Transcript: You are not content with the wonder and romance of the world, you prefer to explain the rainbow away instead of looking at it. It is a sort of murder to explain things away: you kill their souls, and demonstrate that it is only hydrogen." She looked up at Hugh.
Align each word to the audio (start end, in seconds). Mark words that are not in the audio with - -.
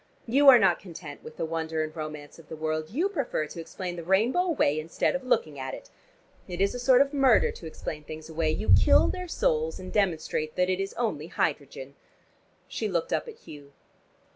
You 0.25 0.49
are 0.49 0.57
not 0.57 0.79
content 0.79 1.23
with 1.23 1.37
the 1.37 1.45
wonder 1.45 1.83
and 1.83 1.95
romance 1.95 2.39
of 2.39 2.49
the 2.49 2.55
world, 2.55 2.89
you 2.89 3.07
prefer 3.07 3.45
to 3.45 3.61
explain 3.61 3.97
the 3.97 4.03
rainbow 4.03 4.39
away 4.39 4.79
instead 4.79 5.13
of 5.15 5.23
looking 5.23 5.59
at 5.59 5.75
it. 5.75 5.91
It 6.47 6.59
is 6.59 6.73
a 6.73 6.79
sort 6.79 7.01
of 7.01 7.13
murder 7.13 7.51
to 7.51 7.67
explain 7.67 8.03
things 8.03 8.27
away: 8.27 8.49
you 8.49 8.73
kill 8.75 9.09
their 9.09 9.27
souls, 9.27 9.79
and 9.79 9.93
demonstrate 9.93 10.55
that 10.55 10.71
it 10.71 10.79
is 10.79 10.95
only 10.95 11.27
hydrogen." 11.27 11.93
She 12.67 12.87
looked 12.87 13.13
up 13.13 13.27
at 13.27 13.35
Hugh. 13.41 13.73